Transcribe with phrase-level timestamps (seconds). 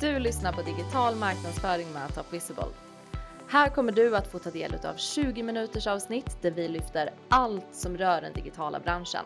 [0.00, 2.64] Du lyssnar på digital marknadsföring med Top Visible.
[3.48, 7.66] Här kommer du att få ta del av 20 minuters avsnitt där vi lyfter allt
[7.72, 9.24] som rör den digitala branschen.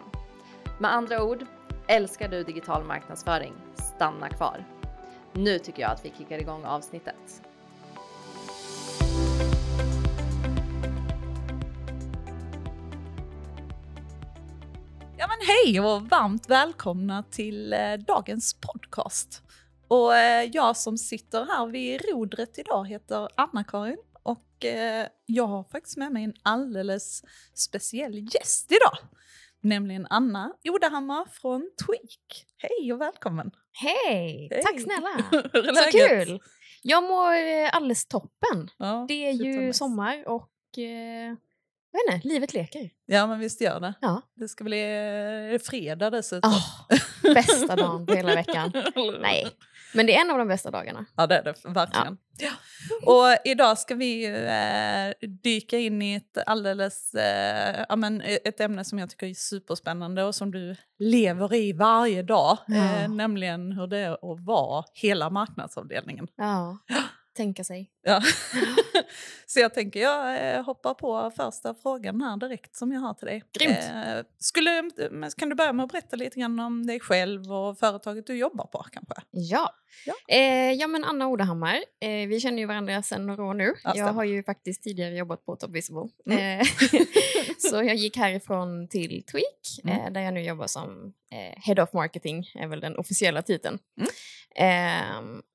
[0.79, 1.47] Med andra ord,
[1.87, 3.53] älskar du digital marknadsföring?
[3.75, 4.65] Stanna kvar.
[5.33, 7.43] Nu tycker jag att vi kickar igång avsnittet.
[15.19, 19.42] Ja men hej och varmt välkomna till eh, dagens podcast.
[19.93, 25.65] Och eh, jag som sitter här vid rodret idag heter Anna-Karin och eh, jag har
[25.65, 27.23] faktiskt med mig en alldeles
[27.55, 28.99] speciell gäst idag.
[29.61, 32.47] Nämligen Anna Odahammar från Tweak.
[32.59, 33.51] Hej och välkommen!
[33.73, 34.49] Hej!
[34.51, 34.63] Hej.
[34.63, 35.25] Tack snälla!
[35.53, 36.27] Hur är Så läget?
[36.29, 36.41] kul!
[36.83, 38.71] Jag mår eh, alldeles toppen.
[38.79, 39.79] Ja, Det är ju nice.
[39.79, 41.35] sommar och eh,
[41.95, 42.91] jag inte, livet leker.
[43.07, 43.95] Ja men visst gör det.
[44.01, 44.23] Ja.
[44.35, 44.81] Det ska bli
[45.53, 46.51] eh, fredag dessutom.
[46.53, 46.99] Åh,
[47.35, 48.73] bästa dagen på hela veckan.
[49.21, 49.47] Nej,
[49.95, 51.05] men det är en av de bästa dagarna.
[51.17, 52.19] Ja det är det verkligen.
[52.39, 52.51] Ja.
[53.03, 58.61] Och idag ska vi ju eh, dyka in i ett alldeles, eh, ja, men ett
[58.61, 62.59] ämne som jag tycker är superspännande och som du lever i varje dag.
[62.67, 62.97] Ja.
[62.97, 66.29] Eh, nämligen hur det är att vara hela marknadsavdelningen.
[66.37, 66.79] Ja,
[67.35, 67.91] tänka sig.
[68.03, 68.23] Ja.
[69.47, 73.27] Så jag tänker jag eh, hoppar på första frågan här direkt som jag har till
[73.27, 73.43] dig.
[73.59, 73.79] Grymt.
[73.79, 74.91] Eh, skulle,
[75.37, 78.67] kan du börja med att berätta lite grann om dig själv och företaget du jobbar
[78.67, 79.15] på kanske?
[79.31, 79.75] Ja.
[80.07, 80.15] Ja.
[80.29, 83.75] Eh, ja, men Anna Odehammar, eh, vi känner ju varandra sedan några år nu.
[83.85, 86.09] Ja, jag har ju faktiskt tidigare jobbat på Top Visible.
[86.31, 86.61] Mm.
[86.61, 86.67] Eh,
[87.59, 90.01] så jag gick härifrån till Tweak, Mm.
[90.01, 91.13] eh, där jag nu jobbar som
[91.57, 93.79] Head of Marketing, är väl den officiella titeln.
[94.01, 94.11] Mm.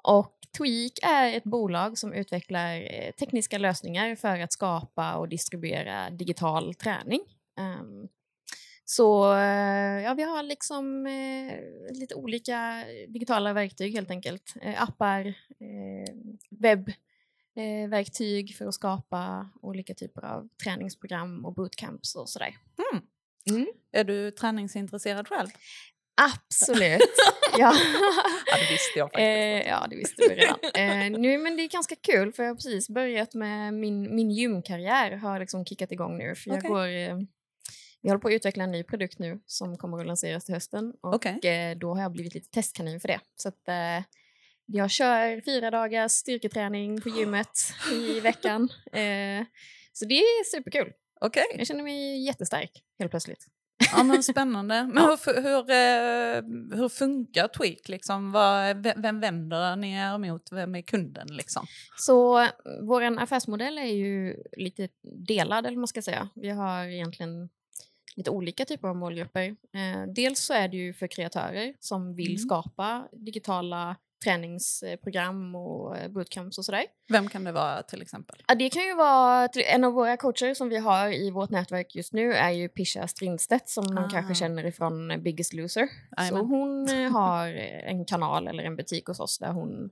[0.08, 6.10] Och Tweak är ett bolag som utvecklar eh, tekniska lösningar för att skapa och distribuera
[6.10, 7.20] digital träning.
[7.60, 8.08] Ehm,
[8.86, 11.54] så eh, ja, vi har liksom eh,
[12.00, 14.54] lite olika digitala verktyg helt enkelt.
[14.62, 15.26] Eh, appar,
[15.60, 16.16] eh,
[16.50, 22.58] webbverktyg eh, för att skapa olika typer av träningsprogram och bootcamps och sådär.
[22.92, 23.04] Mm.
[23.50, 23.68] Mm.
[23.92, 25.50] Är du träningsintresserad själv?
[26.22, 27.02] Absolut!
[27.58, 27.74] ja.
[28.46, 29.66] Ja, det visste jag faktiskt.
[29.66, 30.60] Eh, ja, det visste vi redan.
[31.14, 34.32] Eh, nu, men det är ganska kul för jag har precis börjat med min, min
[34.32, 36.36] gymkarriär har liksom kickat igång nu.
[36.36, 36.70] För jag Okej.
[36.70, 37.18] går, eh,
[38.02, 40.94] vi håller på att utveckla en ny produkt nu som kommer att lanseras till hösten.
[41.02, 43.20] Och eh, då har jag blivit lite testkanin för det.
[43.36, 44.04] Så att, eh,
[44.66, 47.60] jag kör fyra dagars styrketräning på gymmet
[47.94, 48.70] i veckan.
[48.92, 49.46] Eh,
[49.94, 50.94] så det är superkul.
[51.22, 53.48] Okej, Jag känner mig jättestark helt plötsligt.
[53.92, 54.84] Ja, men spännande.
[54.94, 57.90] Men hur, hur, eh, hur funkar Tweak?
[57.90, 58.32] Liksom?
[58.96, 60.52] Vem, vänder ni er mot?
[60.52, 61.28] Vem är kunden?
[61.28, 61.66] Liksom?
[61.98, 62.48] Så
[62.82, 64.90] vår affärsmodell är ju lite
[65.28, 66.30] delad, eller man ska säga.
[66.36, 67.50] Vi har egentligen
[68.16, 69.44] lite olika typer av målgrupper.
[69.74, 72.38] Eh, dels så är det ju för kreatörer som vill Mm.
[72.38, 76.84] skapa digitala träningsprogram och eh, bootcamps och sådär.
[77.10, 78.36] Vem kan det vara till exempel?
[78.48, 81.96] Ja, det kan ju vara en av våra coacher som vi har i vårt nätverk
[81.96, 84.10] just nu är ju Pisha Strindstedt som man Ah.
[84.10, 85.86] kanske känner ifrån Biggest Loser.
[85.88, 86.46] Så Jajamän.
[86.46, 87.48] hon eh, har
[87.86, 89.90] en kanal eller en butik hos oss där hon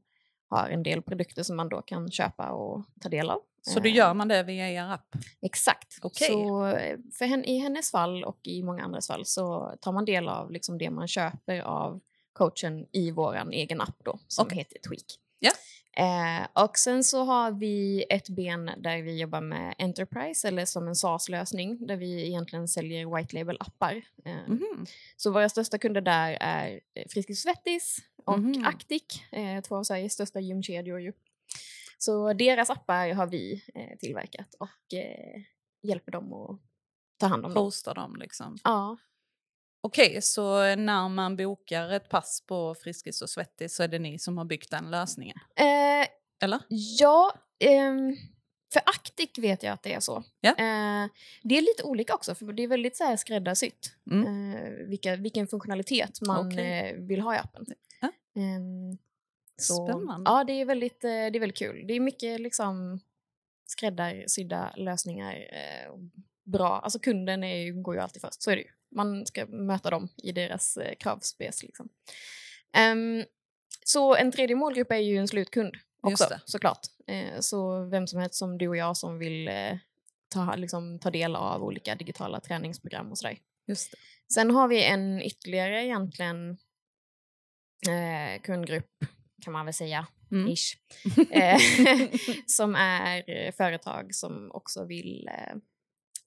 [0.50, 3.40] har en del produkter som man då kan köpa och ta del av.
[3.62, 5.16] Så då Eh, gör man det via er app?
[5.42, 6.00] Exakt.
[6.02, 6.28] Okej.
[6.28, 6.60] Så
[7.18, 10.52] för henne, i hennes fall och i många andras fall så tar man del av
[10.52, 12.00] liksom det man köper av
[12.36, 14.58] coachen i vår egen app då, som Okej.
[14.58, 15.06] heter Tweak.
[15.40, 15.52] Ja.
[15.98, 20.88] Eh, och sen så har vi ett ben där vi jobbar med Enterprise eller som
[20.88, 24.02] en SaaS-lösning där vi egentligen säljer white label-appar.
[24.26, 24.86] Eh, Mhm.
[25.18, 28.66] Så våra största kunder där är eh, Friskis Svettis och Mhm.
[28.66, 31.14] Actic, eh, två av Sveriges största gymkedjor ju.
[31.98, 35.42] Så deras appar har vi eh, tillverkat och eh,
[35.82, 36.60] hjälper dem att
[37.20, 37.64] ta hand om dem.
[37.64, 38.58] Hostar dem liksom?
[38.64, 38.98] Ja,
[39.86, 44.20] Okej, så när man bokar ett pass på Friskis och Svettis så är det ni
[44.20, 45.38] som har byggt den lösningen?
[45.56, 46.08] eh,
[46.44, 46.60] Eller?
[47.00, 48.16] ja ehm,
[48.74, 50.24] för Actic vet jag att det är så.
[50.42, 50.50] Ja.
[50.50, 51.10] Eh,
[51.44, 54.54] det är lite olika också, för det är väldigt så här skräddarsytt Mm.
[54.54, 56.90] eh, vilka, vilken funktionalitet man Okej.
[56.90, 57.66] eh, vill ha i appen.
[58.02, 58.12] Ja.
[58.42, 58.98] Ehm,
[59.58, 60.32] Så, Spännande.
[60.32, 61.88] Ja, det är, väldigt, eh, det är väldigt kul.
[61.88, 63.00] Det är mycket liksom
[63.66, 65.34] skräddarsydda lösningar.
[65.36, 65.94] Eh,
[66.44, 66.80] bra.
[66.80, 68.70] Alltså kunden är går ju alltid först, så är det ju.
[68.96, 71.64] Man ska möta dem i deras eh, kravspec.
[71.64, 71.90] Liksom.
[72.74, 73.24] Ehm,
[73.86, 76.80] så en tredje målgrupp är ju en slutkund också, såklart.
[77.08, 79.78] Eh, så vem som helst som du och jag som vill eh,
[80.30, 83.38] ta, liksom, ta del av olika digitala träningsprogram och sådär.
[83.68, 83.98] Just det.
[84.34, 86.58] Sen har vi en ytterligare egentligen
[87.88, 89.06] eh, kundgrupp
[89.42, 90.48] kan man väl säga, Mm.
[90.48, 90.78] ish,
[91.32, 91.60] eh,
[92.46, 95.30] som är eh, företag som också vill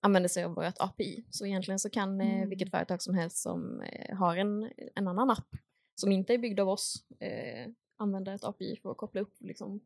[0.01, 1.25] använda sig av vårt API.
[1.31, 2.49] Så egentligen så kan eh, Mm.
[2.49, 5.49] vilket företag som helst som eh, har en, en annan app
[5.95, 9.81] som inte är byggd av oss eh, använda ett API för att koppla upp liksom,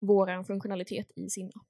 [0.00, 1.66] vår funktionalitet i sin app.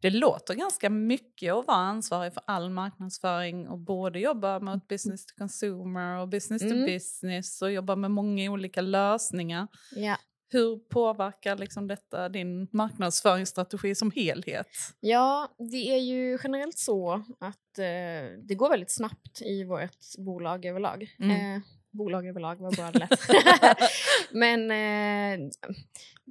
[0.00, 5.26] Det låter ganska mycket att vara ansvarig för all marknadsföring och både jobba mot business
[5.26, 6.78] to consumer och business Mm.
[6.80, 9.66] to business och jobba med många olika lösningar.
[9.96, 10.16] Ja.
[10.52, 14.68] Hur påverkar liksom detta din marknadsföringsstrategi som helhet?
[15.00, 20.64] Ja, det är ju generellt så att eh, det går väldigt snabbt i vårt bolag
[20.64, 21.14] överlag.
[21.18, 21.56] Mm.
[21.56, 23.20] Eh, bolag överlag, vad bra det lät.
[24.30, 25.50] Men eh,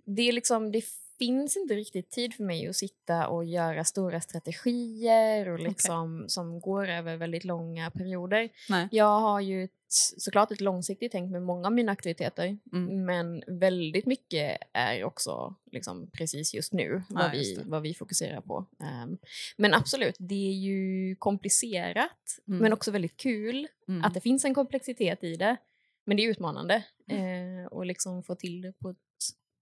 [0.05, 0.81] det är liksom, det
[1.25, 6.59] finns inte riktigt tid för mig att sitta och göra stora strategier och liksom, som
[6.59, 8.49] går över väldigt långa perioder.
[8.69, 8.87] Nej.
[8.91, 9.71] Jag har ju ett,
[10.17, 13.05] såklart ett långsiktigt tänk med många av mina aktiviteter Mm.
[13.05, 17.93] men väldigt mycket är också liksom, precis just nu vad, Ja, just vi, vad vi
[17.93, 18.65] fokuserar på.
[18.83, 19.17] Ehm,
[19.57, 22.59] men absolut, det är ju komplicerat Mm.
[22.59, 24.03] men också väldigt kul Mm.
[24.03, 25.57] att det finns en komplexitet i det.
[26.05, 26.75] Men det är utmanande
[27.11, 28.97] eh, och liksom få till det på ett,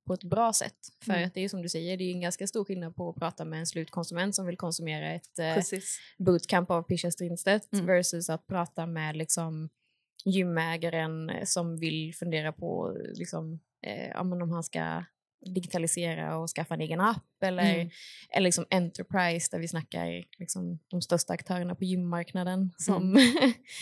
[0.10, 0.78] på ett bra sätt.
[1.06, 1.28] För Mm.
[1.28, 3.46] att det är som du säger, det är en ganska stor skillnad på att prata
[3.46, 5.56] med en slutkonsument som vill konsumera ett eh,
[6.18, 7.86] bootcamp av Pisha Strindstedt Mm.
[7.86, 9.70] versus att prata med liksom,
[10.26, 15.04] gymägaren som vill fundera på liksom, eh, ja, men om han ska
[15.46, 17.90] digitalisera och skaffa en egen app eller, Mm.
[18.30, 23.18] eller liksom enterprise där vi snackar liksom, de största aktörerna på gymmarknaden som,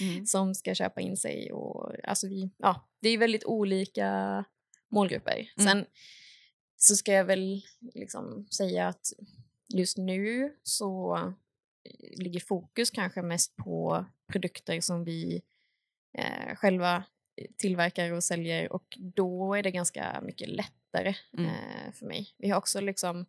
[0.01, 0.25] Mm.
[0.25, 1.51] som ska köpa in sig.
[1.51, 4.44] Och, alltså vi, ja, det är väldigt olika
[4.89, 5.51] målgrupper.
[5.57, 5.68] Mm.
[5.69, 5.86] Sen
[6.78, 7.62] så ska jag väl
[7.94, 9.06] liksom säga att
[9.74, 11.16] just nu så
[11.84, 15.42] eh, ligger fokus kanske mest på produkter som vi
[16.18, 17.04] eh, själva
[17.57, 21.45] tillverkar och säljer och då är det ganska mycket lättare Mm.
[21.50, 22.33] eh, för mig.
[22.38, 23.25] Vi har också liksom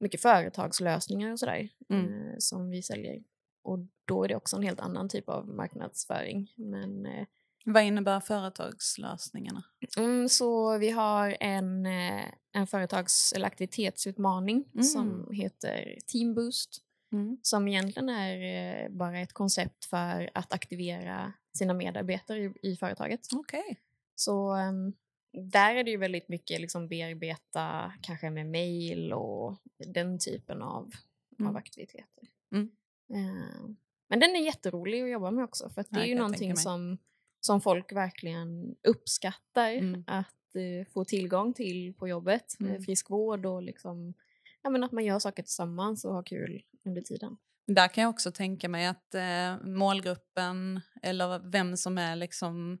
[0.00, 2.04] mycket företagslösningar och sådär Mm.
[2.28, 3.22] eh, som vi säljer
[3.62, 6.52] och då är det också en helt annan typ av marknadsföring.
[6.56, 7.26] Men eh,
[7.64, 9.62] Vad innebär företagslösningarna?
[9.96, 14.84] Mm, så vi har en, eh, en företags eller aktivitetsutmaning Mm.
[14.84, 16.80] som heter Team Boost
[17.12, 17.38] Mm.
[17.42, 23.20] som egentligen är eh, bara ett koncept för att aktivera sina medarbetare i, i företaget.
[23.34, 23.80] Okej.
[24.14, 24.92] Så ehm,
[25.32, 29.56] där är det ju väldigt mycket liksom bearbeta kanske med mail och
[29.86, 30.90] den typen av,
[31.38, 31.50] Mm.
[31.50, 32.28] av aktiviteter.
[32.52, 32.70] Mm.
[33.14, 33.68] Eh,
[34.08, 36.98] men den är jätterolig att jobba med också för det Ja, är ju någonting som,
[37.46, 40.04] som folk verkligen uppskattar Mm.
[40.06, 42.60] att eh, få tillgång till på jobbet.
[42.60, 42.72] Mm.
[42.72, 42.82] Mm.
[42.82, 44.14] Friskvård och liksom,
[44.62, 47.36] ja, men att man gör saker tillsammans och har kul under tiden.
[47.66, 52.78] Där kan jag också tänka mig att eh, målgruppen eller vem som är liksom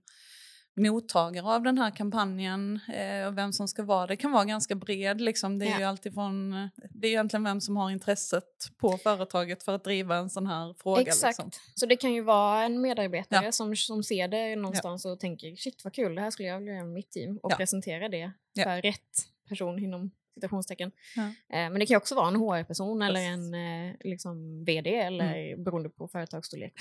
[0.76, 4.74] mottagare av den här kampanjen eh, och vem som ska vara det kan vara ganska
[4.74, 5.20] bred.
[5.20, 5.58] Liksom.
[5.58, 5.78] Det är Ja.
[5.78, 6.50] ju alltifrån,
[6.90, 8.44] det är egentligen vem som har intresset
[8.76, 11.02] på företaget för att driva en sån här fråga.
[11.02, 11.38] Exakt.
[11.38, 11.50] Liksom.
[11.74, 13.52] Så det kan ju vara en medarbetare Ja.
[13.52, 16.74] som, som ser det någonstans och tänker shit vad kul, det här skulle jag vilja
[16.74, 17.56] göra med mitt team och Ja.
[17.56, 18.64] presentera det Ja.
[18.64, 20.92] för rätt person inom citationstecken.
[21.16, 21.22] Ja.
[21.22, 21.30] Eh,
[21.70, 26.08] men det kan också vara en HR-person eller en eh, liksom VD eller beroende på
[26.08, 26.74] företagsstorlek.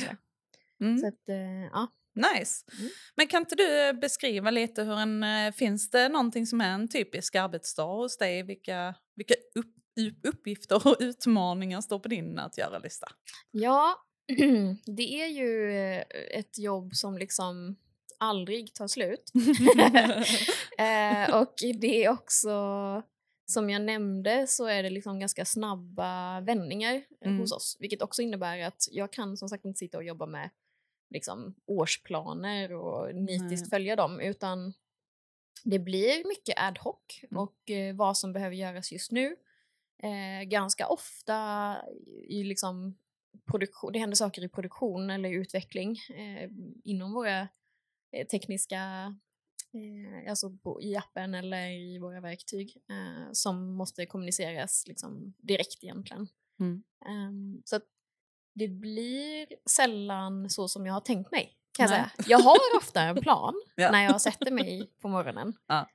[0.81, 0.98] Mm.
[0.98, 1.88] Så att, eh, ja.
[2.15, 2.65] Nice.
[2.80, 2.89] Mm.
[3.15, 6.69] Men kan inte du eh, beskriva lite hur en, eh, finns det någonting som är
[6.69, 8.44] en typisk arbetsdag hos dig?
[8.44, 9.75] Vilka, vilka upp,
[10.07, 13.07] upp- uppgifter och utmaningar står på din att göra-lista?
[13.51, 13.95] ja,
[14.98, 16.04] det är ju eh,
[16.39, 17.75] ett jobb som liksom
[18.18, 19.31] aldrig tar slut.
[20.77, 22.51] eh, och det är också,
[23.51, 27.39] som jag nämnde, så är det liksom ganska snabba vändningar Mm.
[27.39, 27.77] hos oss.
[27.79, 30.50] Vilket också innebär att jag kan som sagt inte sitta och jobba med
[31.13, 33.70] liksom, årsplaner och nitiskt Nej.
[33.70, 34.74] följa dem, utan
[35.63, 37.43] det blir mycket ad hoc Mm.
[37.43, 39.36] och eh, vad som behöver göras just nu.
[40.03, 41.77] Eh, ganska ofta
[42.27, 42.98] i liksom
[43.46, 46.50] produktion, det händer saker i produktion eller utveckling eh,
[46.84, 47.48] inom våra
[48.12, 49.15] eh, tekniska,
[49.74, 55.84] eh, alltså på, i appen eller i våra verktyg eh, som måste kommuniceras liksom, direkt
[55.84, 56.27] egentligen.
[56.60, 56.84] Mm.
[57.05, 57.88] Ehm, så att
[58.53, 61.53] det blir sällan så som jag har tänkt mig.
[61.77, 62.12] Kan jag, säga.
[62.27, 63.91] jag har ofta en plan Ja.
[63.91, 65.89] när jag sätter mig på morgonen Ja.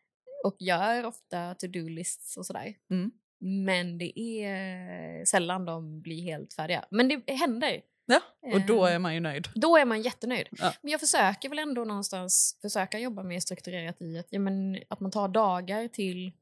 [0.44, 2.74] och gör ofta to-do-lists och sådär.
[2.90, 3.10] Mm.
[3.40, 6.84] Men det är sällan de blir helt färdiga.
[6.90, 7.80] Men det händer.
[8.06, 8.20] Ja,
[8.54, 8.94] och då Ehm.
[8.94, 9.48] är man ju nöjd.
[9.54, 10.48] Då är man jättenöjd.
[10.50, 10.72] Ja.
[10.82, 15.00] Men jag försöker väl ändå någonstans försöka jobba mer strukturerat i att, ja, men, att
[15.00, 16.32] man tar dagar till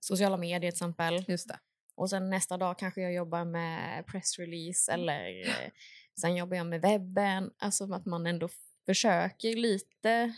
[0.00, 1.24] sociala medier till exempel.
[1.28, 1.58] Just det.
[1.96, 5.70] Och sen nästa dag kanske jag jobbar med pressrelease eller eh,
[6.20, 7.50] sen jobbar jag med webben.
[7.58, 8.48] Alltså att man ändå
[8.86, 10.34] försöker lite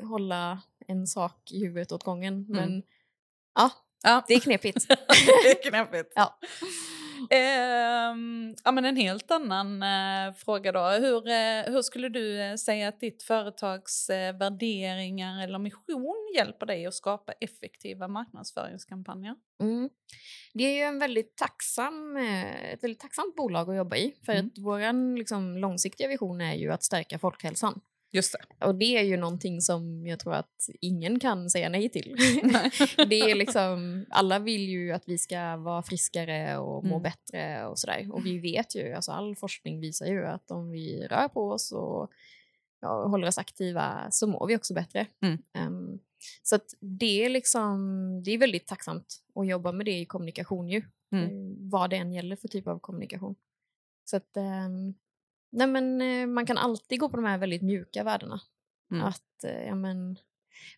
[0.00, 2.46] hålla en sak i huvudet åt gången.
[2.48, 2.82] Men
[3.54, 3.70] ja,
[4.02, 4.24] Ja.
[4.28, 4.88] det är knepigt.
[5.44, 6.12] det är knepigt.
[6.14, 6.38] Ja.
[7.30, 10.80] Ehm, ja, men en helt annan eh, fråga då.
[10.80, 16.66] Hur, eh, hur skulle du eh, säga att ditt företags eh, värderingar eller mission hjälper
[16.66, 19.34] dig att skapa effektiva marknadsföringskampanjer?
[19.60, 19.90] Mm.
[20.54, 24.14] Det är ju en väldigt tacksam, eh, ett väldigt tacksamt bolag att jobba i.
[24.26, 24.46] För Mm.
[24.46, 27.80] att vår liksom, långsiktiga vision är ju att stärka folkhälsan.
[28.14, 28.66] Just det.
[28.66, 32.16] Och det är ju någonting som jag tror att ingen kan säga nej till.
[32.42, 32.70] Nej.
[33.08, 37.02] det är liksom, alla vill ju att vi ska vara friskare och må Mm.
[37.02, 38.08] bättre och sådär.
[38.12, 41.72] Och vi vet ju, alltså all forskning visar ju att om vi rör på oss
[41.72, 42.10] och
[42.80, 45.06] ja, håller oss aktiva så mår vi också bättre.
[45.22, 45.38] Mm.
[45.54, 45.98] Ehm,
[46.42, 47.78] så det är liksom,
[48.24, 50.82] det är väldigt tacksamt att jobba med det i kommunikation ju.
[51.12, 51.24] Mm.
[51.24, 53.34] Eh, Vad det än gäller för typ av kommunikation.
[54.04, 54.94] Så att, ehm,
[55.54, 58.40] nej men eh, man kan alltid gå på de här väldigt mjuka värdena.
[58.90, 59.04] Mm.
[59.04, 60.18] Att, eh, ja men,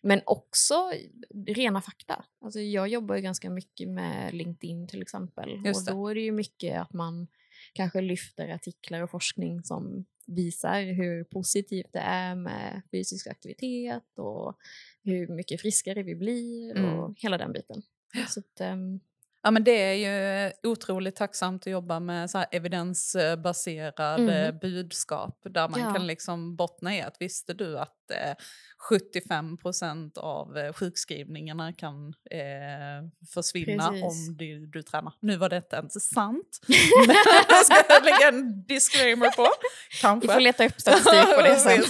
[0.01, 0.91] men också
[1.47, 2.25] rena fakta.
[2.41, 5.49] Alltså jag jobbar ju ganska mycket med LinkedIn till exempel.
[5.89, 7.27] Och då är det ju mycket att man
[7.73, 14.57] kanske lyfter artiklar och forskning som visar hur positivt det är med fysisk aktivitet och
[15.03, 17.15] hur mycket friskare vi blir och Mm.
[17.17, 17.81] hela den biten.
[18.27, 18.99] Så att, ehm,
[19.43, 24.29] Ja, men det är ju otroligt tacksamt att jobba med så här evidensbaserad Mm.
[24.29, 25.93] eh, budskap där man Ja.
[25.93, 28.35] kan liksom bottna i att visste du att eh,
[28.89, 34.03] 75 procent av eh, sjukskrivningarna kan eh, försvinna Precis.
[34.03, 35.13] om du, du tränar.
[35.19, 36.59] Nu var detta inte sant.
[37.07, 37.15] Men
[37.49, 39.47] jag ska lägga en disclaimer på.
[40.01, 40.27] Kanske.
[40.27, 41.83] vi får leta upp statistik på det sen.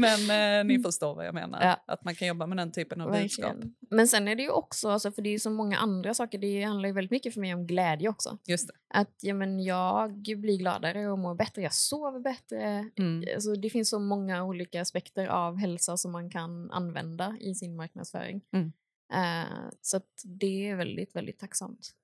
[0.00, 0.20] Men
[0.60, 1.62] eh, ni förstår vad jag menar.
[1.62, 1.84] Ja.
[1.86, 3.56] Att man kan jobba med den typen av budskap.
[3.90, 6.38] Men sen är det ju också, alltså, för det är ju så många andra saker,
[6.38, 8.38] det handlar ju väldigt mycket för mig om glädje också.
[8.46, 8.74] Just det.
[8.94, 12.90] Att ja, men jag blir gladare och mår bättre, jag sover bättre.
[12.98, 13.24] Mm.
[13.34, 17.76] Alltså, det finns så många olika aspekter av hälsa som man kan använda i sin
[17.76, 18.42] marknadsföring.
[18.52, 18.72] Mm.
[19.12, 21.94] Eh, så det är väldigt, väldigt tacksamt.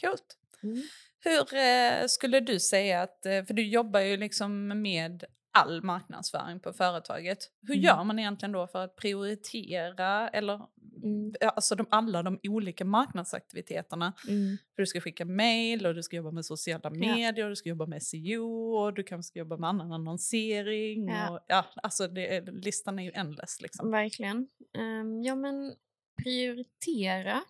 [0.00, 0.38] Coolt.
[0.62, 0.82] Mm.
[1.20, 6.60] Hur eh, skulle du säga att, eh, för du jobbar ju liksom med all marknadsföring
[6.60, 7.38] på företaget.
[7.66, 7.84] Hur Mm.
[7.84, 10.60] gör man egentligen då för att prioritera eller
[11.04, 11.34] Mm.
[11.40, 14.12] ja, alltså de, alla de olika marknadsaktiviteterna?
[14.28, 14.56] Mm.
[14.74, 17.68] För du ska skicka mail och du ska jobba med sociala medier och du ska
[17.68, 21.08] jobba med SEO och du kanske ska jobba med annan annonsering.
[21.08, 21.30] Ja.
[21.30, 23.90] Och, ja, alltså det, listan är ju endless liksom.
[23.90, 24.48] Verkligen.
[24.78, 25.74] Ehm, ja, men
[26.22, 27.42] prioritera,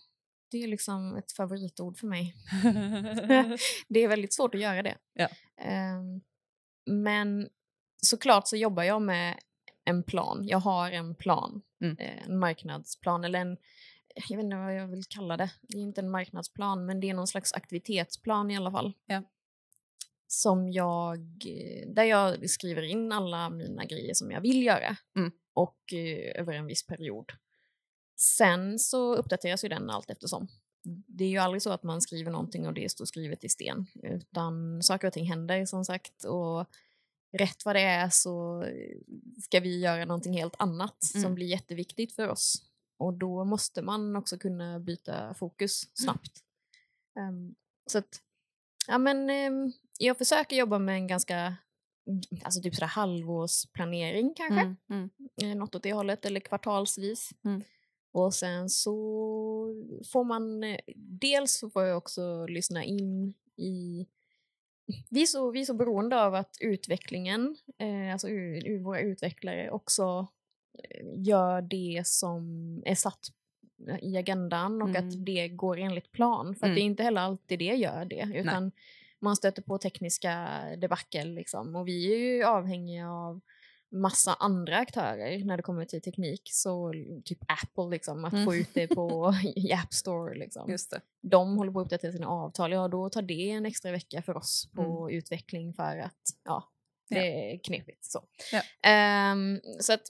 [0.50, 2.34] det är liksom ett favoritord för mig.
[3.88, 4.96] det är väldigt svårt att göra det.
[5.14, 5.28] Ja.
[5.60, 6.20] Ehm,
[6.86, 7.48] men
[8.06, 9.38] såklart så jobbar jag med
[9.84, 10.44] en plan.
[10.48, 11.62] Jag har en plan.
[11.80, 11.96] Mm.
[11.98, 13.56] Eh, En marknadsplan eller en,
[14.28, 15.50] jag vet inte vad jag vill kalla det.
[15.60, 18.92] Det är inte en marknadsplan men det är någon slags aktivitetsplan i alla fall.
[19.06, 19.22] Ja.
[20.26, 24.96] Som jag, eh, där jag skriver in alla mina grejer som jag vill göra.
[25.16, 25.32] Mm.
[25.54, 27.32] Och eh, över en viss period.
[28.16, 30.48] Sen så uppdateras ju den allt eftersom.
[31.06, 33.86] Det är ju aldrig så att man skriver någonting och det står skrivet i sten.
[34.02, 36.24] Utan saker och ting händer som sagt.
[36.24, 36.66] Och
[37.32, 38.64] rätt vad det är så
[39.42, 41.22] ska vi göra någonting helt annat Mm.
[41.22, 42.62] som blir jätteviktigt för oss.
[42.98, 46.42] Och då måste man också kunna byta fokus snabbt.
[47.18, 47.54] Ehm,
[47.86, 48.20] så att,
[48.86, 51.56] ja men ehm, jag försöker jobba med en ganska,
[52.44, 54.60] alltså typ sådär halvårsplanering kanske.
[54.60, 55.10] Mm, mm.
[55.42, 57.30] Eh, något åt det hållet, eller kvartalsvis.
[57.44, 57.62] Mm.
[58.12, 58.94] Och sen så
[60.12, 64.06] får man, eh, dels så får jag också lyssna in i
[65.10, 69.00] vi är, så, vi är så beroende av att utvecklingen, eh, alltså u, u, våra
[69.00, 70.26] utvecklare också
[70.90, 72.42] eh, gör det som
[72.86, 73.28] är satt
[74.02, 75.08] i agendan och Mm.
[75.08, 76.46] att det går enligt plan.
[76.54, 76.74] För att Mm.
[76.74, 78.28] det är inte heller alltid det gör det.
[78.34, 78.72] Utan
[79.20, 80.48] man stöter på tekniska
[80.78, 81.76] debacle liksom.
[81.76, 83.40] Och vi är ju avhängiga av
[83.92, 86.42] massa andra aktörer när det kommer till teknik.
[86.52, 86.92] Så
[87.24, 88.44] typ Apple, liksom, att Mm.
[88.44, 90.34] få ut det på i App Store.
[90.38, 90.70] Liksom.
[90.70, 91.00] Just det.
[91.22, 92.72] De håller på att uppdatera sina avtal.
[92.72, 96.68] Ja, då tar det en extra vecka för oss på utveckling för att ja,
[97.10, 97.22] Mm.
[97.24, 97.28] Ja.
[97.30, 98.04] det är knepigt.
[98.04, 98.22] Så,
[98.52, 98.62] Ja.
[98.90, 100.02] Ehm, så att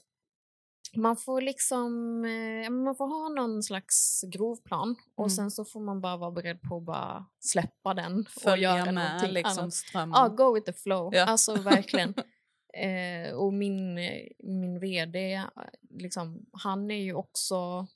[0.95, 1.85] man får liksom
[2.25, 5.29] eh, man får ha någon slags grov plan och Mm.
[5.29, 8.91] sen så får man bara vara beredd på att bara släppa den och Följa göra
[8.91, 10.13] med liksom strömmen.
[10.15, 11.15] Ja, go with the flow.
[11.15, 11.25] Ja.
[11.25, 12.13] Alltså verkligen.
[12.73, 13.99] eh, och min,
[14.39, 15.41] min vd,
[15.89, 17.87] liksom, han är ju också...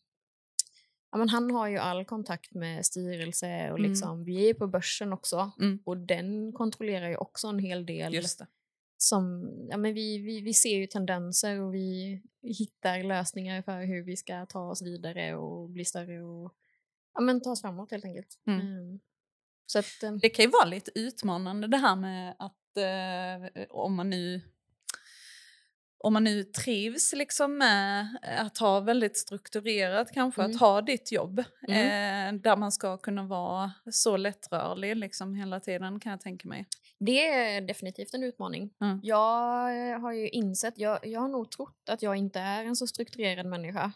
[1.12, 3.90] Ja, men han har ju all kontakt med styrelse och Mm.
[3.90, 5.52] liksom, vi är på börsen också.
[5.60, 5.80] Mm.
[5.86, 8.14] Och den kontrollerar ju också en hel del.
[8.14, 8.48] Just det.
[8.98, 14.04] Som, ja, men vi, vi, vi ser ju tendenser och vi hittar lösningar för hur
[14.04, 16.54] vi ska ta oss vidare och bli större och
[17.14, 18.40] ja, men ta oss framåt helt enkelt.
[18.48, 18.60] Mm.
[18.60, 19.00] Mm.
[19.66, 23.96] Så att, eh, Det kan ju vara lite utmanande det här med att eh, om
[23.96, 24.42] man nu
[26.00, 28.08] om man nu trivs liksom med
[28.40, 30.52] att ha väldigt strukturerat kanske, Mm.
[30.56, 32.36] att ha ditt jobb Mm.
[32.36, 36.66] eh, där man ska kunna vara så lättrörlig liksom hela tiden kan jag tänka mig.
[37.00, 38.74] Det är definitivt en utmaning.
[38.82, 39.00] Mm.
[39.04, 42.88] Jag har ju insett, jag, jag har nog trott att jag inte är en så
[42.88, 43.92] strukturerad människa.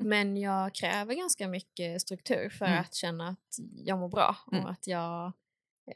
[0.00, 2.80] Men jag kräver ganska mycket struktur för Mm.
[2.80, 4.66] att känna att jag mår bra och Mm.
[4.66, 5.32] att jag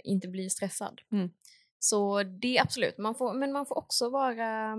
[0.05, 1.01] inte blir stressad.
[1.13, 1.31] Mm.
[1.79, 4.77] Så det är absolut, man får, men man får också vara...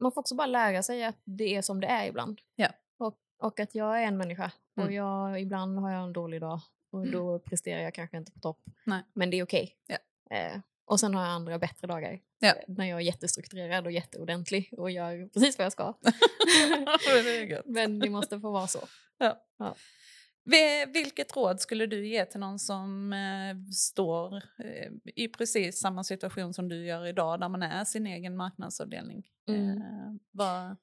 [0.00, 2.40] Man får också bara lära sig att det är som det är ibland.
[2.56, 2.68] Ja.
[2.98, 4.94] Och, och att jag är en människa och Mm.
[4.94, 6.60] jag, ibland har jag en dålig dag
[6.92, 7.12] och Mm.
[7.12, 8.60] då presterar jag kanske inte på topp.
[8.84, 9.02] Nej.
[9.12, 9.76] Men det är okej.
[9.86, 9.96] Ja.
[10.36, 12.20] Eh, och sen har jag andra bättre dagar.
[12.38, 12.48] Ja.
[12.48, 15.94] eh, När jag är jättestrukturerad och jätteordentlig och gör precis vad jag ska.
[17.24, 17.62] det.
[17.66, 18.78] Men det måste få vara så.
[19.18, 19.32] Vi-
[20.88, 26.54] Vilket råd skulle du ge till någon som eh, står eh, i precis samma situation
[26.54, 29.26] som du gör idag, där man är sin egen marknadsavdelning?
[29.48, 29.78] Mm.
[29.78, 30.76] Eh, vad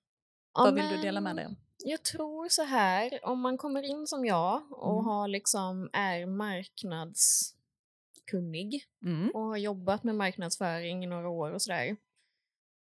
[0.56, 1.56] Ja, vad vill du dela med dig om?
[1.86, 5.06] Jag tror så här, om man kommer in som jag och Mm.
[5.06, 9.30] har liksom, är marknadskunnig Mm.
[9.34, 11.96] och har jobbat med marknadsföring i några år och sådär.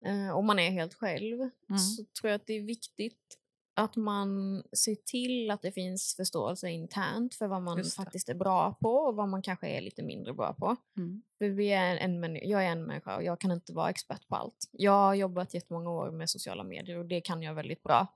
[0.04, 1.40] Eh, och man är helt själv.
[1.40, 1.78] Mm.
[1.78, 3.38] Så tror jag att det är viktigt
[3.80, 8.72] att man ser till att det finns förståelse internt för vad man faktiskt är bra
[8.80, 10.76] på och vad man kanske är lite mindre bra på.
[10.96, 11.22] Mm.
[11.38, 14.36] För vi är en, jag är en människa och jag kan inte vara expert på
[14.36, 14.68] allt.
[14.72, 18.06] Jag har jobbat jättemånga år med sociala medier och det kan jag väldigt bra.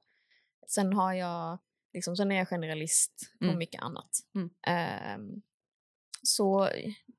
[0.66, 1.58] Sen har jag,
[1.92, 3.58] liksom, sen är jag generalist på Mm.
[3.58, 4.10] mycket annat.
[4.34, 4.50] Mm.
[4.66, 5.42] Ehm,
[6.22, 6.68] så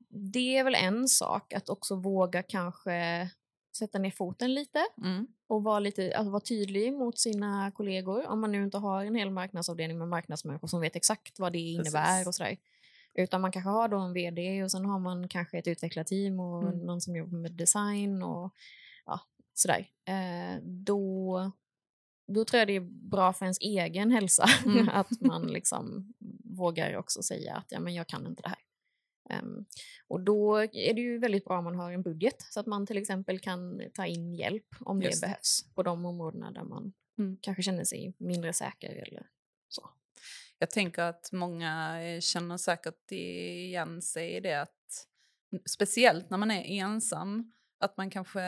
[0.09, 3.29] det är väl en sak, att också våga kanske
[3.77, 5.27] sätta ner foten lite Mm.
[5.47, 9.15] Och vara, lite, att vara tydlig mot sina kollegor om man nu inte har en
[9.15, 12.27] hel marknadsavdelning med marknadsmänniskor som vet exakt vad det innebär Precis.
[12.27, 12.57] och sådär.
[13.13, 16.63] Utan man kanske har då en vd och sen har man kanske ett utvecklarteam och
[16.63, 16.79] Mm.
[16.79, 18.53] någon som jobbar med design och
[19.05, 19.19] ja,
[19.53, 19.87] sådär.
[20.07, 21.51] Eh, då,
[22.27, 24.89] då tror jag det är bra för ens egen hälsa Mm.
[24.93, 28.59] att man liksom vågar också säga att ja, men jag kan inte det här.
[29.29, 29.65] Ehm,
[30.07, 32.85] och då är det ju väldigt bra om man har en budget så att man
[32.85, 36.93] till exempel kan ta in hjälp om Just det behövs på de områdena där man
[37.17, 37.37] Mm.
[37.41, 39.27] kanske känner sig mindre säker eller
[39.67, 39.89] så.
[40.59, 45.07] Jag tänker att många eh, känner säkert igen sig i det att
[45.65, 48.41] speciellt när man är ensam att man kanske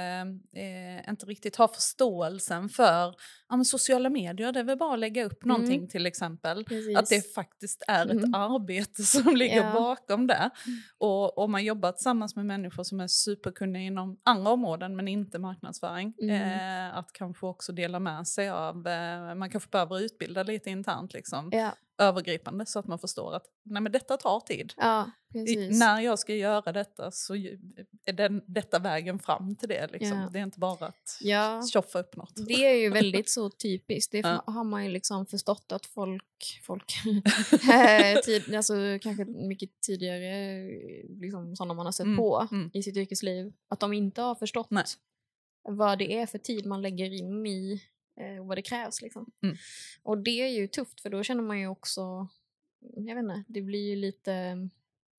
[0.54, 3.16] eh, inte riktigt har förståelsen för
[3.50, 5.88] ja, sociala medier, det är väl bara att lägga upp någonting Mm.
[5.90, 6.64] till exempel.
[6.66, 6.98] Precis.
[6.98, 8.34] Att det faktiskt är ett Mm.
[8.34, 9.72] arbete som ligger Ja.
[9.74, 10.34] bakom det.
[10.66, 10.80] Mm.
[10.98, 15.40] Och om man jobbar tillsammans med människor som är superkunniga inom andra områden men inte
[15.40, 16.14] marknadsföring.
[16.22, 16.90] Mm.
[16.90, 21.14] Eh, att kanske också dela med sig av, eh, man kanske behöver utbilda lite internt
[21.14, 24.74] liksom, Ja, övergripande så att man förstår att nej, men detta tar tid.
[24.78, 25.12] ja
[25.48, 29.88] I, när jag ska göra detta så är den, detta vägen fram till det.
[29.92, 30.30] Liksom.
[30.34, 31.62] Det är inte bara att Ja.
[31.74, 32.34] tjoffa upp något.
[32.48, 34.12] Det är ju väldigt så typiskt.
[34.12, 34.44] Det Ja.
[34.48, 36.86] har man ju liksom förstått att folk, folk
[38.26, 40.68] tid, alltså kanske mycket tidigare
[41.10, 42.70] liksom, sådana man har sett Mm, på mm.
[42.74, 44.84] i sitt yrkesliv, att de inte har förstått Nej.
[45.64, 47.82] vad det är för tid man lägger in i
[48.20, 49.02] eh, vad det krävs.
[49.02, 49.26] Liksom.
[49.44, 49.56] Mm.
[50.04, 52.28] Och det är ju tufft för då känner man ju också,
[52.80, 54.58] jag vet inte, det blir ju lite,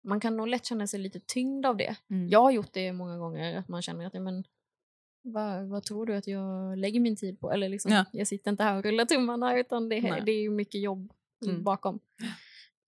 [0.04, 1.96] man kan nog lätt känna sig lite tyngd av det.
[2.10, 2.28] Mm.
[2.28, 4.44] Jag har gjort det många gånger, att man känner att ja, men,
[5.32, 7.52] vad, vad tror du att jag lägger min tid på?
[7.52, 8.04] Eller liksom, Ja.
[8.12, 10.22] jag sitter inte här och rullar tummarna utan det, Nej.
[10.26, 11.12] det är mycket jobb
[11.46, 11.62] Mm.
[11.64, 11.98] bakom.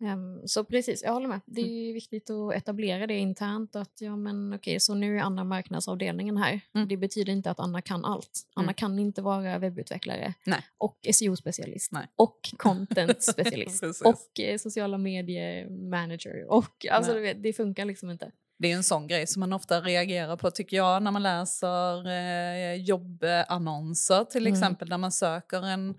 [0.05, 1.40] Ehm, så precis, jag håller med.
[1.46, 1.94] Det är Mm.
[1.94, 3.76] viktigt att etablera det internt.
[3.76, 6.61] Att ja, men okej, så nu är Anna marknadsavdelningen här.
[6.74, 6.88] Mm.
[6.88, 8.40] Det betyder inte att Anna kan allt.
[8.55, 8.74] Anna Mm.
[8.74, 10.61] kan inte vara webbutvecklare Nej.
[10.79, 16.46] och SEO-specialist och content-specialist och eh, sociala medier-manager.
[16.53, 18.33] Och alltså, vet, det funkar liksom inte.
[18.61, 22.07] Det är en sån grej som man ofta reagerar på tycker jag när man läser
[22.09, 24.53] eh, jobbannonser till Mm.
[24.53, 25.94] exempel där man söker en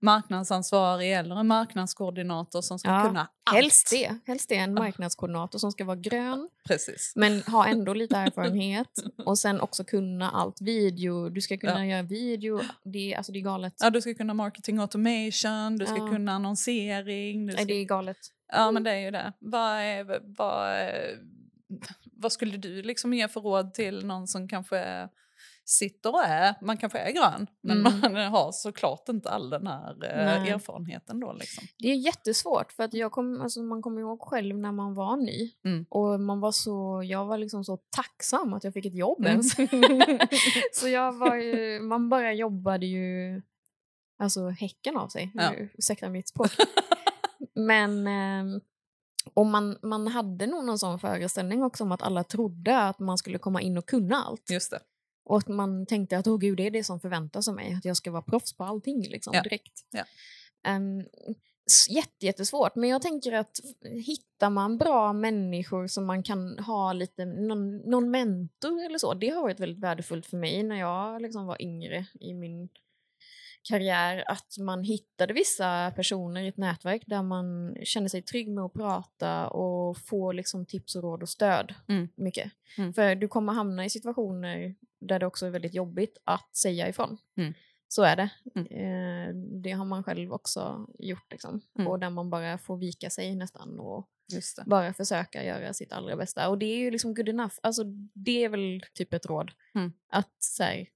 [0.00, 3.56] marknadsansvarig eller en marknadskoordinator som ska Ja, kunna allt.
[3.56, 4.18] Helst det.
[4.26, 7.12] Helst det, en marknadskoordinator som ska vara grön Precis.
[7.16, 8.88] men ha ändå lite erfarenhet
[9.24, 10.60] och sen också kunna allt.
[10.60, 12.60] Video, du ska kunna göra video.
[12.84, 13.74] Det, är- alltså, det är galet.
[13.80, 16.08] Ja, du ska kunna marketing automation, du ska Ja.
[16.08, 17.52] kunna annonsering.
[17.52, 17.64] Ska...
[17.64, 18.16] Det är galet.
[18.52, 19.32] Ja, men det är ju det.
[19.38, 20.04] Vad, är,
[20.38, 21.18] vad, är-
[22.16, 25.08] vad skulle du liksom ge för råd till någon som kanske
[25.66, 28.00] sitter och är, man kanske är grön, men Mm.
[28.12, 30.50] man har såklart inte all den här eh, Nej.
[30.50, 31.64] erfarenheten då liksom.
[31.78, 35.16] Det är jättesvårt för att jag kom, alltså man kommer ihåg själv när man var
[35.16, 35.86] ny Mm.
[35.88, 39.30] och man var så, jag var liksom så tacksam att jag fick ett jobb Mm.
[39.30, 39.56] ens.
[40.80, 43.42] så jag var ju, man bara jobbade ju
[44.18, 45.52] alltså häcken av sig, Ja.
[45.78, 46.50] ursäkta mitt språk.
[47.54, 48.60] Men ehm,
[49.34, 53.18] och man, man hade nog någon sån föreställning också om att alla trodde att man
[53.18, 54.50] skulle komma in och kunna allt.
[54.50, 54.80] Just det.
[55.24, 57.84] Och att man tänkte att åh gud, det är det som förväntas av mig, att
[57.84, 59.42] jag ska vara proffs på allting liksom, Ja.
[59.42, 59.72] direkt.
[59.90, 60.04] Ja.
[60.76, 61.04] Um,
[61.88, 63.60] jätte, jättesvårt, men jag tänker att
[64.04, 69.28] hittar man bra människor som man kan ha lite, någon, någon mentor eller så, det
[69.28, 72.68] har varit väldigt värdefullt för mig när jag liksom var yngre i min
[73.68, 78.64] karriär, att man hittade vissa personer i ett nätverk där man känner sig trygg med
[78.64, 82.08] att prata och få liksom tips och råd och stöd Mm.
[82.16, 82.52] mycket.
[82.78, 82.92] Mm.
[82.92, 87.18] För du kommer hamna i situationer där det också är väldigt jobbigt att säga ifrån.
[87.36, 87.54] Mm.
[87.88, 88.30] Så är det.
[88.54, 88.66] Mm.
[88.66, 91.32] Eh, det har man själv också gjort.
[91.32, 91.60] Liksom.
[91.78, 91.88] Mm.
[91.88, 94.08] Och där man bara får vika sig nästan och
[94.66, 96.48] bara försöka göra sitt allra bästa.
[96.48, 97.54] Och det är ju liksom good enough.
[97.62, 99.50] Alltså, det är väl typ ett råd.
[99.74, 99.92] Mm.
[100.08, 100.86] Att så här,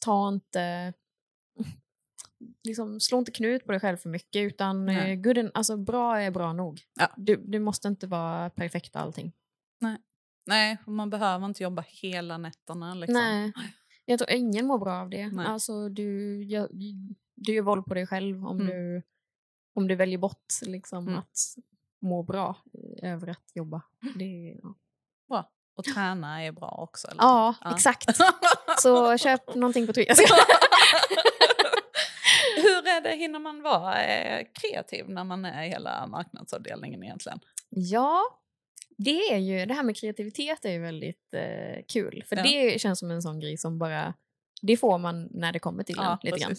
[0.00, 0.92] ta inte...
[2.64, 5.12] Liksom, slå inte knut på dig själv för mycket, utan Nej.
[5.12, 6.80] eh, good en, alltså, bra är bra nog.
[7.00, 7.08] Ja.
[7.16, 9.32] Du, du måste inte vara perfekt allting.
[10.46, 12.94] Nej, och man behöver inte jobba hela nätterna.
[12.94, 13.14] Liksom.
[13.14, 13.52] Nej,
[14.04, 15.28] jag tror ingen mår bra av det.
[15.28, 15.46] Nej.
[15.46, 16.68] Alltså, du, gör,
[17.34, 18.66] du gör våld på dig själv om, Mm.
[18.66, 19.02] du,
[19.74, 21.18] om du väljer bort liksom, Mm.
[21.18, 21.36] att
[22.00, 22.56] må bra
[23.02, 23.82] över att jobba.
[24.14, 24.74] Det, ja.
[25.28, 25.50] Bra.
[25.76, 27.08] Och träna är bra också.
[27.08, 27.22] Eller?
[27.22, 27.74] ja, Ja.
[27.74, 28.16] exakt.
[28.78, 30.14] Så köp någonting på Twitter.
[32.96, 37.40] Är det, hinner man vara eh, kreativ när man är i hela marknadsavdelningen egentligen?
[37.68, 38.20] Ja,
[38.98, 42.24] det är ju, det här med kreativitet är ju väldigt eh, kul.
[42.28, 42.42] För Ja.
[42.42, 44.14] det känns som en sån grej som bara,
[44.62, 46.56] det får man när det kommer till Ja, en lite grann.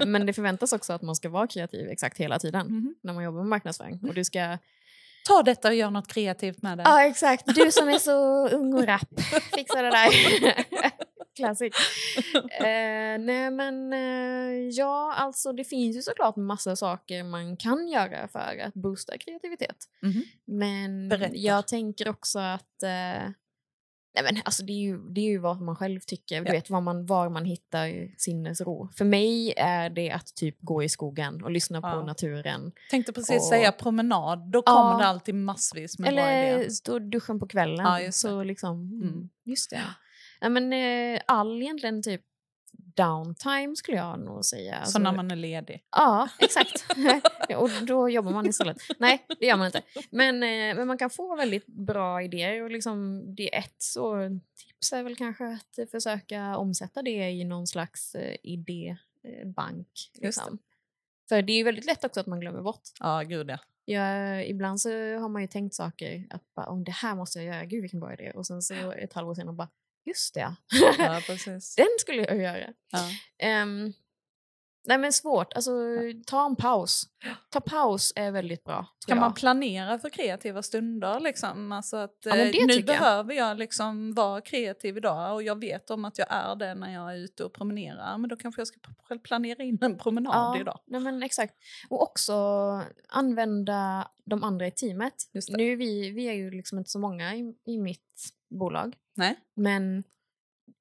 [0.00, 2.94] Eh, men det förväntas också att man ska vara kreativ exakt hela tiden Mhm.
[3.02, 4.00] när man jobbar med marknadsföring.
[4.08, 4.58] Och du ska,
[5.26, 6.84] Ta detta och gör något kreativt med det.
[6.86, 9.20] ja exakt, du som är så ung och rapp,
[9.54, 10.10] fixa det där.
[11.36, 11.72] Classic.
[12.60, 18.28] Eh, nej men eh, ja, alltså det finns ju såklart massa saker man kan göra
[18.28, 19.76] för att boosta kreativitet.
[20.02, 20.22] Mhm.
[20.44, 21.36] Men Berätta.
[21.36, 23.30] jag tänker också att eh,
[24.14, 26.52] nej men, alltså det, är ju, det är ju vad man själv tycker, du Ja.
[26.52, 28.88] vet var man, var man hittar sinnesro.
[28.96, 32.02] För mig är det att typ gå i skogen och lyssna på Ja.
[32.04, 32.72] naturen.
[32.90, 34.72] Tänkte precis Och- säga promenad, då Ja.
[34.72, 36.96] kommer det alltid massvis med bra Eller idéer.
[36.96, 38.12] i duschen på kvällen.
[38.12, 39.08] Så liksom, mm.
[39.08, 39.28] Mm.
[39.44, 39.82] just det.
[40.40, 42.22] Ja, men, eh, all egentligen typ
[42.72, 44.74] downtime skulle jag nog säga.
[44.74, 45.82] Så Alltså, när man är ledig.
[45.90, 46.84] Ja, exakt.
[47.56, 48.76] och då jobbar man istället.
[48.98, 49.82] Nej, det gör man inte.
[50.10, 52.62] Men, eh, men man kan få väldigt bra idéer.
[52.62, 57.44] Och liksom, det är ett så tips är väl kanske att försöka omsätta det i
[57.44, 59.88] någon slags eh, idébank.
[60.14, 60.58] Liksom.
[61.28, 62.82] För det är ju väldigt lätt också att man glömmer bort.
[63.00, 63.58] Ja, gud ja.
[63.84, 67.54] Jag, ibland så har man ju tänkt saker, att bara, om det här måste jag
[67.54, 68.30] göra, gud vilken bra idé.
[68.30, 69.68] Och sen så ett halvår senare bara,
[70.10, 70.56] just det,
[70.98, 71.74] ja precis.
[71.76, 72.72] den skulle jag göra.
[72.92, 73.08] Ja.
[73.38, 73.92] Ehm,
[74.88, 75.70] nej men svårt, alltså
[76.26, 77.02] ta en paus.
[77.50, 78.86] Ta paus är väldigt bra.
[79.06, 79.20] Kan jag.
[79.20, 81.20] man planera för kreativa stunder?
[81.20, 81.72] Liksom?
[81.72, 82.84] Alltså att, Ja, eh, nu tycker jag.
[82.86, 86.94] behöver jag liksom vara kreativ idag och jag vet om att jag är det när
[86.94, 88.18] jag är ute och promenerar.
[88.18, 88.78] Men då kanske jag ska
[89.24, 90.80] planera in en promenad idag.
[90.86, 91.54] nej men exakt.
[91.88, 92.34] Och också
[93.08, 95.14] använda de andra i teamet.
[95.48, 98.96] Nu är vi, vi är ju liksom inte så många i, i mitt bolag.
[99.16, 99.36] Nej.
[99.54, 100.04] Men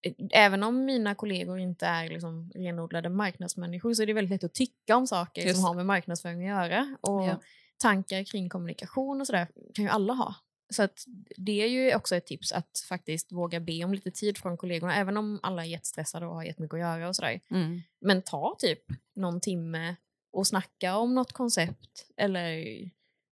[0.01, 4.43] eh, även om mina kollegor inte är liksom renodlade marknadsmänniskor så är det väldigt lätt
[4.43, 6.97] att tycka om saker Just som har med marknadsföring att göra.
[7.01, 7.41] Och Ja.
[7.77, 10.35] tankar kring kommunikation och sådär kan ju alla ha.
[10.73, 11.03] Så att
[11.37, 14.95] det är ju också ett tips att faktiskt våga be om lite tid från kollegorna,
[14.95, 17.39] även om alla är jättestressade och har jättemycket att göra och sådär.
[17.51, 17.81] Mm.
[18.01, 18.83] Men ta typ
[19.15, 19.95] någon timme
[20.33, 22.65] och snacka om något koncept eller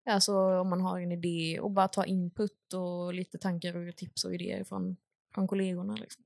[0.08, 4.26] alltså om man har en idé och bara ta input och lite tankar och tips
[4.26, 4.98] och idéer från,
[5.34, 5.96] från kollegorna.
[5.96, 6.24] Liksom.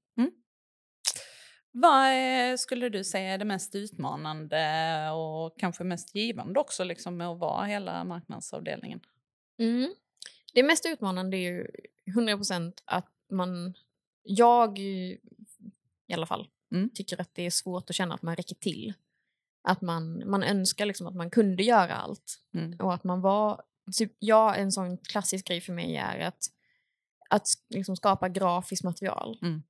[1.72, 7.18] Vad är, skulle du säga är det mest utmanande och kanske mest givande också liksom,
[7.18, 9.00] med att vara hela marknadsavdelningen?
[9.60, 9.94] Mm.
[10.54, 11.68] Det mest utmanande är ju
[12.06, 13.74] 100% att man,
[14.24, 15.20] jag i
[16.14, 16.90] alla fall, Mm.
[16.90, 18.94] tycker att det är svårt att känna att man räcker till.
[19.64, 22.40] Att man, man önskar liksom att man kunde göra allt.
[22.54, 22.80] Mm.
[22.80, 23.62] Och att man var,
[23.94, 26.44] typ, ja en sån klassisk grej för mig är att,
[27.30, 29.40] att liksom skapa grafiskt material.
[29.42, 29.64] Mm.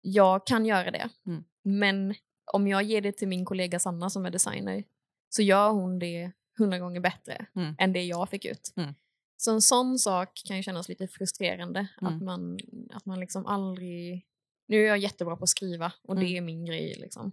[0.00, 1.08] Jag kan göra det.
[1.26, 1.44] Mm.
[1.62, 2.14] Men
[2.52, 4.84] om jag ger det till min kollega Sanna som är designer
[5.28, 7.74] så gör hon det hundra gånger bättre Mm.
[7.78, 8.72] än det jag fick ut.
[8.76, 8.94] Mm.
[9.36, 11.86] Så en sån sak kan ju kännas lite frustrerande.
[11.96, 12.24] Att Mm.
[12.24, 12.58] man,
[12.92, 14.26] att man liksom aldrig...
[14.66, 16.24] Nu är jag jättebra på att skriva och Mm.
[16.24, 16.94] det är min grej.
[17.00, 17.32] Liksom.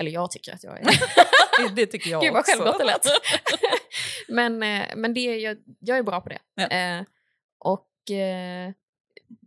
[0.00, 0.84] Eller jag tycker att jag är
[1.68, 3.06] Det, det tycker jag Gud vad självgott det lät.
[4.28, 6.38] men eh, men det, jag, jag är bra på det.
[6.54, 6.66] Ja.
[6.68, 7.04] Eh,
[7.58, 8.72] och eh,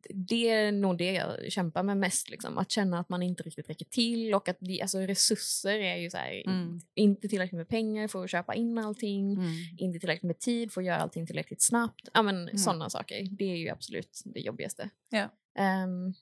[0.09, 2.29] det är nog det jag kämpar med mest.
[2.29, 2.57] Liksom.
[2.57, 6.09] Att känna att man inte riktigt räcker till och att det, alltså, resurser är ju
[6.09, 6.79] så här, Mm.
[6.95, 9.33] inte tillräckligt med pengar för att köpa in allting.
[9.33, 9.51] Mm.
[9.77, 12.09] Inte tillräckligt med tid för att göra allting tillräckligt snabbt.
[12.13, 12.57] Ja, men Mm.
[12.57, 13.27] Sådana saker.
[13.31, 14.89] Det är ju absolut det jobbigaste.
[15.09, 15.29] Ja.
[15.59, 16.13] Ehm,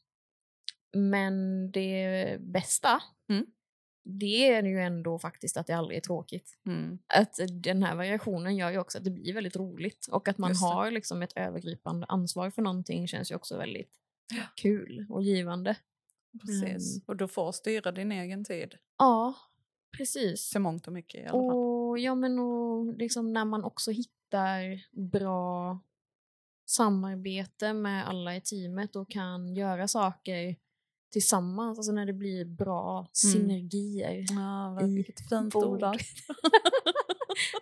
[0.94, 3.46] men det bästa, Mm.
[4.04, 6.58] Det är ju ändå faktiskt att det aldrig är tråkigt.
[6.66, 7.00] Mm.
[7.08, 10.56] Att den här variationen gör ju också att det blir väldigt roligt och att man
[10.56, 13.92] har liksom ett övergripande ansvar för någonting känns ju också väldigt
[14.56, 15.76] kul och givande.
[16.42, 16.96] Precis.
[16.96, 17.04] Mm.
[17.06, 18.76] Och du får styra din egen tid.
[18.98, 19.36] Ja,
[19.98, 20.50] precis.
[20.50, 21.58] Till mångt och mycket i alla fall.
[21.58, 25.80] Och, ja, men och liksom när man också hittar bra
[26.66, 30.56] samarbete med alla i teamet och kan göra saker
[31.12, 34.26] tillsammans, alltså när det blir bra synergier.
[34.30, 35.82] Ja, i vilket fint ord.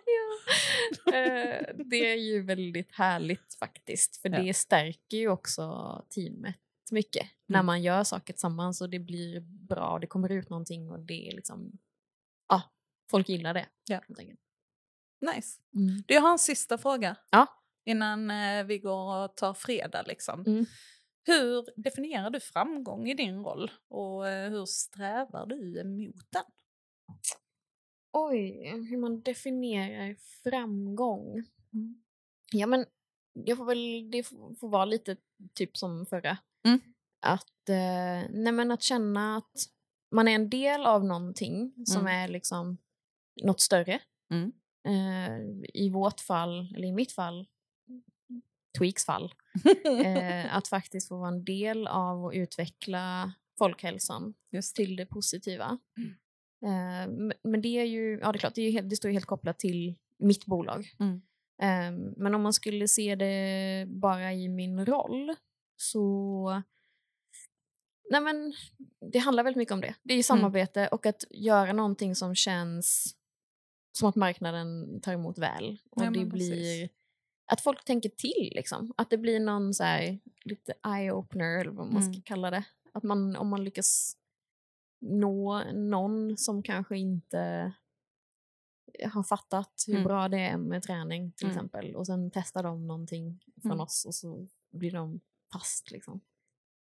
[0.06, 1.12] ja.
[1.14, 4.42] eh, det är ju väldigt härligt faktiskt, för Ja.
[4.42, 5.64] det stärker ju också
[6.08, 6.56] teamet
[6.92, 7.66] mycket när Mm.
[7.66, 11.28] man gör saker tillsammans och det blir bra och det kommer ut någonting och det
[11.28, 11.72] är liksom,
[12.48, 12.62] ja,
[13.10, 13.66] folk gillar det.
[13.88, 14.00] Ja.
[15.34, 15.60] Nice.
[15.74, 16.02] Mm.
[16.06, 17.16] Du, jag har en sista fråga.
[17.30, 17.46] Ja.
[17.84, 20.40] Innan eh, vi går och tar fredag liksom.
[20.46, 20.66] Mm.
[21.26, 26.44] Hur definierar du framgång i din roll och eh, hur strävar du emot den?
[28.12, 31.44] Oj, hur man definierar framgång.
[31.72, 32.02] Mm.
[32.52, 32.86] Ja, men
[33.32, 35.16] jag får väl, det får, får vara lite
[35.54, 36.38] typ som förra.
[36.66, 36.80] Mm.
[37.20, 39.52] Att, eh, nej men att känna att
[40.14, 42.24] man är en del av någonting som Mm.
[42.24, 42.76] är liksom
[43.42, 44.00] något större.
[44.32, 44.52] Mm.
[44.86, 45.40] Eh,
[45.74, 47.46] I vårt fall, eller i mitt fall,
[48.78, 49.34] Tweaks fall,
[50.04, 55.78] eh, att faktiskt få vara en del av att utveckla folkhälsan Just till det positiva.
[55.96, 56.10] Mm.
[56.64, 59.12] Eh, men det är ju, ja det är klart, det, är helt, det står ju
[59.12, 60.94] helt kopplat till mitt bolag.
[61.00, 61.22] Mm.
[61.62, 65.34] Eh, men om man skulle se det bara i min roll
[65.76, 66.62] så
[68.10, 68.54] Nej men
[69.12, 69.94] det handlar väldigt mycket om det.
[70.02, 73.16] Det är ju samarbete och att göra någonting som känns
[73.92, 75.78] som att marknaden tar emot väl.
[75.90, 76.90] Och Ja, det precis.
[77.50, 78.94] Att folk tänker till liksom.
[78.96, 82.22] Att det blir någon så här lite eye-opener eller vad man ska Mm.
[82.22, 82.64] kalla det.
[82.92, 84.16] Att man, om man lyckas
[85.00, 87.72] nå någon som kanske inte
[89.12, 90.04] har fattat hur Mm.
[90.04, 91.56] bra det är med träning till Mm.
[91.56, 93.80] exempel och sen testar de någonting från Mm.
[93.80, 95.20] oss och så blir de
[95.52, 96.20] fast liksom.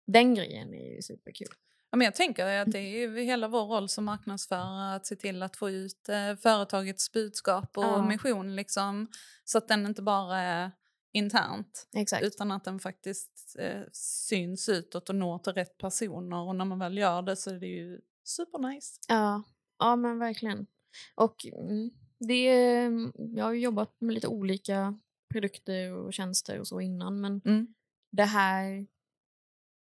[0.08, 1.48] Den grejen är ju superkul.
[1.98, 5.56] Men jag tänker att det är hela vår roll som marknadsförare att se till att
[5.56, 8.06] få ut eh, företagets budskap och Ja.
[8.08, 9.08] mission liksom,
[9.44, 10.72] så att den inte bara är
[11.14, 12.24] internt Exakt.
[12.24, 16.80] utan att den faktiskt eh, syns utåt och når till rätt personer och när man
[16.80, 19.00] väl gör det så är det ju supernice.
[19.08, 19.44] Ja,
[19.80, 20.68] ja men verkligen.
[21.16, 22.44] Och mm, det,
[23.36, 25.00] jag har ju jobbat med lite olika
[25.34, 27.68] produkter och tjänster och så innan men Mm.
[28.12, 28.88] det här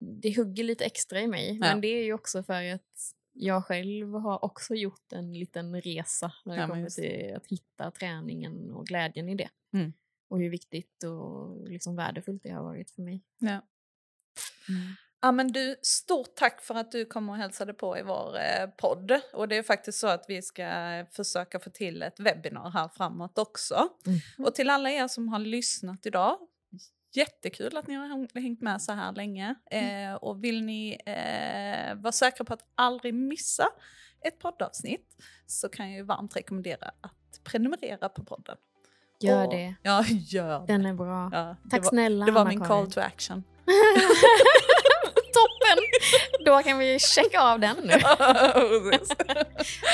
[0.05, 1.51] det hugger lite extra i mig.
[1.53, 1.59] Ja.
[1.61, 6.33] Men det är ju också för att jag själv har också gjort en liten resa
[6.45, 9.49] när det Ja, kommer till att hitta träningen och glädjen i det.
[9.73, 9.93] Mm.
[10.29, 13.23] Och hur viktigt och liksom värdefullt det har varit för mig.
[13.39, 13.63] Ja.
[15.21, 18.67] Ja, men du, stort tack för att du kom och hälsade på i vår eh,
[18.67, 19.21] podd.
[19.33, 20.67] Och det är faktiskt så att vi ska
[21.13, 23.89] försöka få till ett webbinar här framåt också.
[24.07, 24.47] Mm.
[24.47, 26.39] Och till alla er som har lyssnat idag,
[27.17, 29.55] jättekul att ni har häng- hängt med så här länge.
[29.71, 33.69] Eh, och vill ni eh, vara säkra på att aldrig missa
[34.21, 38.57] ett poddavsnitt så kan jag varmt rekommendera att prenumerera på podden.
[39.21, 39.75] Gör Och- det.
[39.83, 40.67] Ja, gör det.
[40.67, 41.31] Den är bra.
[41.33, 43.45] Ja, det Tack var, snälla Det var min call to action.
[45.35, 45.79] Toppen!
[46.45, 47.89] Då kan vi checka av den nu.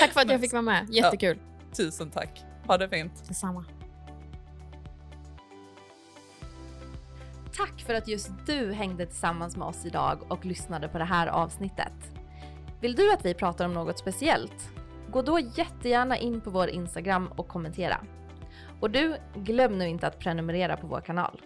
[0.00, 0.86] Tack för att jag fick vara med.
[0.90, 1.38] Jättekul.
[1.76, 2.44] Tusen tack.
[2.66, 3.28] Ha det fint.
[3.28, 3.64] Detsamma.
[7.60, 11.26] Tack för att just du hängde tillsammans med oss idag och lyssnade på det här
[11.26, 11.92] avsnittet.
[12.80, 14.70] Vill du att vi pratar om något speciellt?
[15.10, 18.00] Gå då jättegärna in på vår Instagram och kommentera.
[18.80, 21.40] Och du, glöm nu inte att prenumerera på vår kanal.